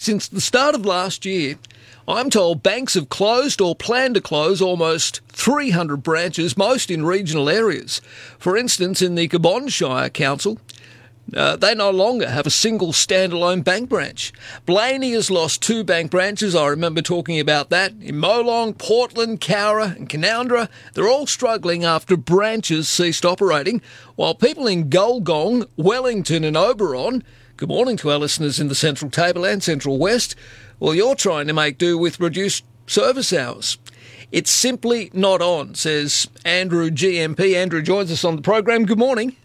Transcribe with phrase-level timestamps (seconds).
[0.00, 1.56] Since the start of last year,
[2.08, 7.50] I'm told banks have closed or plan to close almost 300 branches, most in regional
[7.50, 8.00] areas.
[8.38, 10.58] For instance, in the Cabonne Shire Council,
[11.36, 14.32] uh, they no longer have a single standalone bank branch.
[14.64, 16.54] Blayney has lost two bank branches.
[16.54, 17.92] I remember talking about that.
[18.00, 23.82] In Molong, Portland, Cowra, and Canowindra, they're all struggling after branches ceased operating,
[24.16, 27.22] while people in Gulgong, Wellington, and Oberon,
[27.60, 30.34] good morning to our listeners in the Central Table and Central West,
[30.78, 33.76] well, you're trying to make do with reduced service hours.
[34.32, 37.54] It's simply not on, says Andrew Gee MP.
[37.54, 38.86] Andrew joins us on the program.
[38.86, 39.36] Good morning.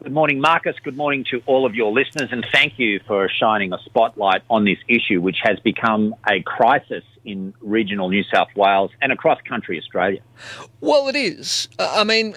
[0.00, 0.76] Good morning, Marcus.
[0.84, 4.64] Good morning to all of your listeners, and thank you for shining a spotlight on
[4.64, 9.76] this issue, which has become a crisis in regional New South Wales and across country
[9.76, 10.20] Australia.
[10.80, 11.68] Well, it is.
[11.80, 12.32] I mean,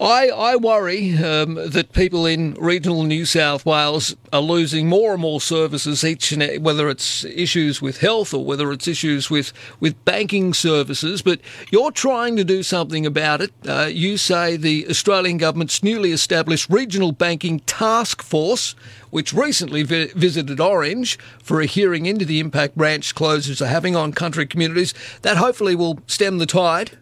[0.00, 5.22] I, I worry um, that people in regional New South Wales are losing more and
[5.22, 10.02] more services each and whether it's issues with health or whether it's issues with, with
[10.04, 11.22] banking services.
[11.22, 13.52] But you're trying to do something about it.
[13.66, 18.74] Uh, you say the Australian government's newly established regional banking task force,
[19.10, 23.96] which recently vi- visited Orange for a hearing into the impact branch closures are having
[23.96, 26.98] on country communities, that hopefully will stem the tide.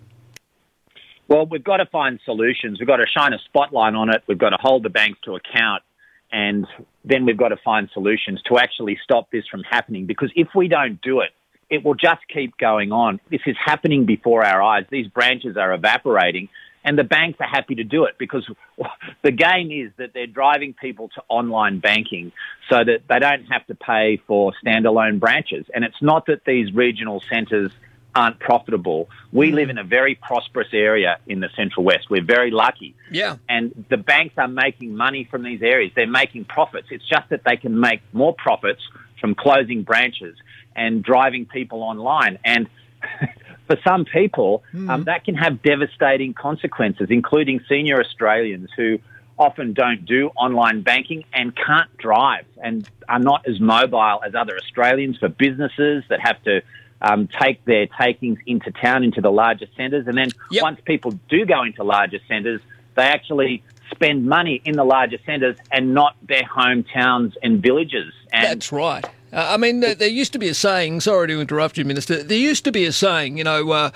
[1.29, 2.79] Well, we've got to find solutions.
[2.79, 4.23] We've got to shine a spotlight on it.
[4.27, 5.83] We've got to hold the banks to account.
[6.31, 6.67] And
[7.05, 10.07] then we've got to find solutions to actually stop this from happening.
[10.07, 11.31] Because if we don't do it,
[11.71, 13.21] it will just keep going on.
[13.31, 14.85] This is happening before our eyes.
[14.91, 16.49] These branches are evaporating.
[16.87, 18.47] And the banks are happy to do it because
[19.23, 22.33] the game is that they're driving people to online banking
[22.69, 25.65] so that they don't have to pay for standalone branches.
[25.75, 27.73] And it's not that these regional centres
[28.15, 29.09] aren't profitable.
[29.33, 32.09] We live in a very prosperous area in the Central West.
[32.11, 32.95] We're very lucky.
[33.11, 33.37] Yeah.
[33.49, 35.93] And the banks are making money from these areas.
[35.97, 36.89] They're making profits.
[36.91, 38.83] It's just that they can make more profits
[39.21, 40.37] from closing branches
[40.77, 42.39] and driving people online.
[42.45, 42.69] And
[43.67, 44.89] for some people, mm.
[44.89, 48.99] um, that can have devastating consequences, including senior Australians who
[49.39, 54.57] often don't do online banking and can't drive and are not as mobile as other
[54.57, 56.63] Australians for businesses that have to
[57.05, 60.07] um, take their takings into town, into the larger centres.
[60.07, 60.63] And then yep.
[60.63, 62.63] once people do go into larger centres,
[62.95, 68.13] they actually spend money in the larger centres and not their hometowns and villages.
[68.33, 69.05] And That's right.
[69.33, 72.23] Uh, I mean, there, there, used to be a saying, sorry to interrupt you, Minister,
[72.23, 73.91] there used to be a saying, you know, uh,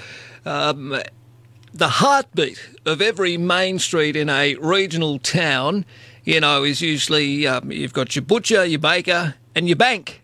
[0.45, 1.01] um,
[1.73, 5.87] the heartbeat of every main street in a regional town,
[6.25, 10.23] you know, is usually um, you've got your butcher, your baker, and your bank.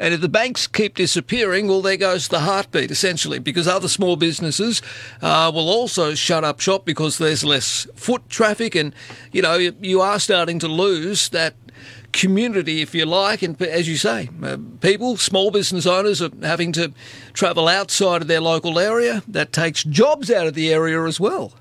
[0.00, 4.16] And if the banks keep disappearing, well, there goes the heartbeat, essentially, because other small
[4.16, 4.80] businesses
[5.20, 8.74] uh, will also shut up shop because there's less foot traffic.
[8.74, 8.94] And,
[9.30, 11.54] you know, you are starting to lose that
[12.12, 13.42] community, if you like.
[13.42, 16.94] And as you say, uh, people, small business owners are having to
[17.34, 19.22] travel outside of their local area.
[19.28, 21.52] That takes jobs out of the area as well.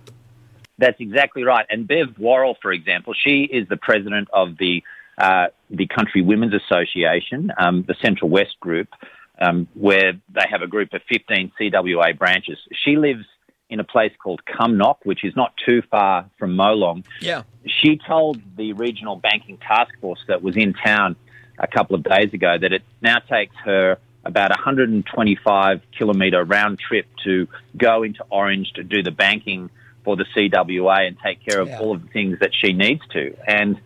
[0.77, 1.65] That's exactly right.
[1.69, 4.81] And Bev Worrell, for example, she is the president of the
[5.19, 8.87] uh, the Country Women's Association, um, the Central West Group,
[9.39, 12.57] um, where they have a group of 15 CWA branches.
[12.85, 13.25] She lives
[13.69, 17.05] in a place called Cumnock, which is not too far from Molong.
[17.21, 17.43] Yeah.
[17.65, 21.15] She told the regional banking task force that was in town
[21.59, 27.05] a couple of days ago that it now takes her about 125 kilometre round trip
[27.23, 27.47] to
[27.77, 29.69] go into Orange to do the banking
[30.03, 31.79] for the CWA and take care of yeah.
[31.79, 33.35] all of the things that she needs to.
[33.47, 33.79] And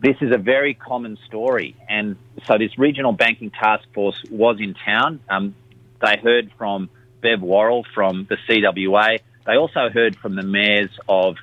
[0.00, 1.74] this is a very common story.
[1.88, 5.20] And so this regional banking task force was in town.
[5.28, 5.54] Um,
[6.00, 6.90] they heard from
[7.22, 9.18] Bev Worrell from the CWA.
[9.46, 11.36] They also heard from the mayors of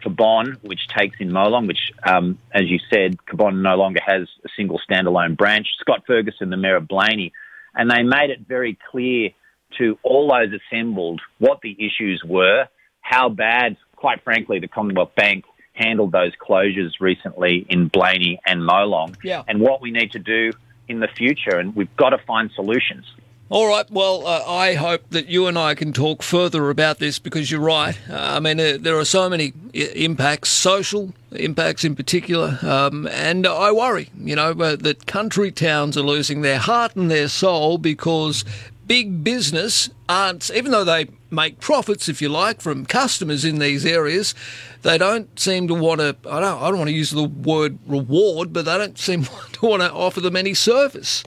[0.00, 4.48] Cabonne, which takes in Molong, which, um, as you said, Cabonne no longer has a
[4.56, 5.66] single standalone branch.
[5.80, 7.32] Scott Ferguson, the mayor of Blayney,
[7.74, 9.30] and they made it very clear
[9.76, 12.68] to all those assembled what the issues were,
[13.00, 15.44] how bad, quite frankly, the Commonwealth Bank
[15.78, 19.42] handled those closures recently in Blayney and Molong, yeah.
[19.48, 20.52] and what we need to do
[20.88, 21.56] in the future.
[21.56, 23.04] And we've got to find solutions.
[23.50, 23.90] All right.
[23.90, 27.62] Well, uh, I hope that you and I can talk further about this because you're
[27.62, 27.98] right.
[28.10, 33.46] Uh, I mean, uh, there are so many impacts, social impacts in particular, um, and
[33.46, 37.78] I worry, you know, uh, that country towns are losing their heart and their soul
[37.78, 38.44] because
[38.86, 43.84] big business aren't, even though they make profits, if you like, from customers in these
[43.84, 44.34] areas,
[44.82, 46.16] they don't seem to want to.
[46.28, 46.62] I don't.
[46.62, 49.92] I don't want to use the word reward, but they don't seem to want to
[49.92, 51.24] offer them any service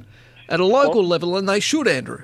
[0.50, 2.24] at a local well, level, and they should, Andrew.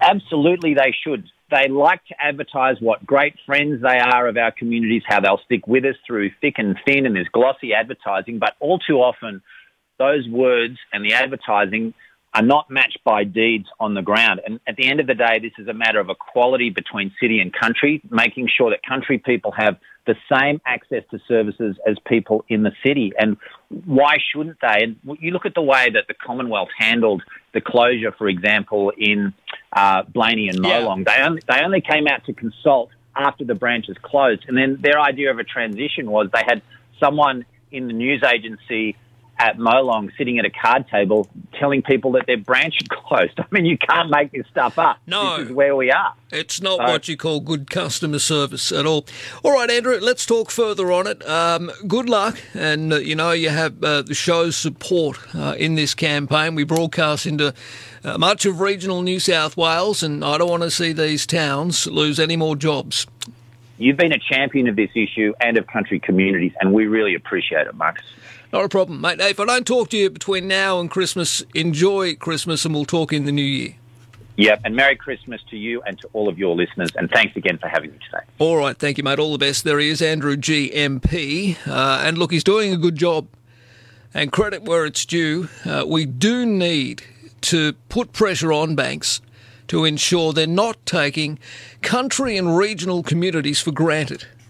[0.00, 1.28] Absolutely, they should.
[1.50, 5.66] They like to advertise what great friends they are of our communities, how they'll stick
[5.66, 8.38] with us through thick and thin, and there's glossy advertising.
[8.38, 9.42] But all too often,
[9.98, 11.94] those words and the advertising
[12.34, 14.40] are not matched by deeds on the ground.
[14.44, 17.38] And at the end of the day, this is a matter of equality between city
[17.38, 19.76] and country, making sure that country people have
[20.06, 23.12] the same access to services as people in the city.
[23.18, 23.36] And
[23.86, 24.82] why shouldn't they?
[24.82, 27.22] And you look at the way that the Commonwealth handled
[27.54, 29.32] the closure, for example, in
[29.72, 31.04] uh, Blayney and Molong.
[31.06, 31.16] Yeah.
[31.16, 34.44] They, only, they only came out to consult after the branches closed.
[34.48, 36.62] And then their idea of a transition was they had
[36.98, 38.96] someone in the news agency
[39.38, 41.28] at Molong sitting at a card table
[41.58, 43.38] telling people that their branch closed.
[43.38, 44.98] I mean, you can't make this stuff up.
[45.06, 45.38] No.
[45.38, 46.14] This is where we are.
[46.30, 49.06] It's not so, what you call good customer service at all.
[49.42, 51.26] All right, Andrew, let's talk further on it.
[51.28, 52.38] Um, good luck.
[52.54, 56.54] And, uh, you know, you have uh, the show's support uh, in this campaign.
[56.54, 57.54] We broadcast into
[58.04, 61.86] uh, much of regional New South Wales, and I don't want to see these towns
[61.86, 63.06] lose any more jobs.
[63.78, 67.66] You've been a champion of this issue and of country communities, and we really appreciate
[67.66, 68.04] it, Marcus.
[68.54, 69.18] Not a problem, mate.
[69.18, 73.12] If I don't talk to you between now and Christmas, enjoy Christmas and we'll talk
[73.12, 73.74] in the new year.
[74.36, 77.58] Yep, and Merry Christmas to you and to all of your listeners, and thanks again
[77.58, 78.22] for having me today.
[78.38, 79.18] All right, thank you, mate.
[79.18, 79.64] All the best.
[79.64, 83.26] There he is, Andrew Gee MP, uh, and look, he's doing a good job.
[84.14, 85.48] And credit where it's due.
[85.64, 87.02] Uh, we do need
[87.40, 89.20] to put pressure on banks
[89.66, 91.40] to ensure they're not taking
[91.82, 94.28] country and regional communities for granted.